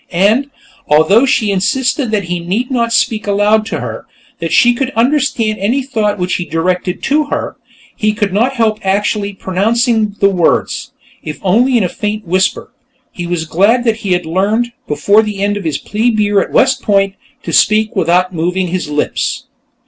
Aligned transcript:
And, 0.13 0.49
although 0.87 1.27
she 1.27 1.51
insisted 1.51 2.09
that 2.09 2.23
he 2.23 2.39
need 2.39 2.71
not 2.71 2.91
speak 2.91 3.27
aloud 3.27 3.67
to 3.67 3.81
her, 3.81 4.07
that 4.39 4.51
she 4.51 4.73
could 4.73 4.89
understand 4.95 5.59
any 5.59 5.83
thought 5.83 6.17
which 6.17 6.37
he 6.37 6.45
directed 6.45 7.03
to 7.03 7.25
her, 7.25 7.55
he 7.95 8.11
could 8.11 8.33
not 8.33 8.53
help 8.53 8.79
actually 8.83 9.31
pronouncing 9.33 10.15
the 10.19 10.27
words, 10.27 10.91
if 11.21 11.37
only 11.43 11.77
in 11.77 11.83
a 11.83 11.87
faint 11.87 12.25
whisper. 12.25 12.73
He 13.11 13.27
was 13.27 13.45
glad 13.45 13.83
that 13.83 13.97
he 13.97 14.13
had 14.13 14.25
learned, 14.25 14.71
before 14.87 15.21
the 15.21 15.43
end 15.43 15.55
of 15.55 15.65
his 15.65 15.77
plebe 15.77 16.19
year 16.19 16.41
at 16.41 16.51
West 16.51 16.81
Point, 16.81 17.13
to 17.43 17.53
speak 17.53 17.95
without 17.95 18.33
moving 18.33 18.69
his 18.69 18.89
lips. 18.89 19.45